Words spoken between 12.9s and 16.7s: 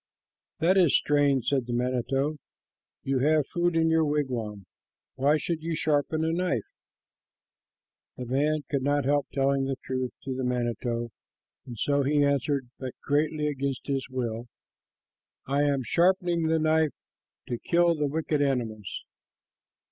greatly against his will, "I am sharpening the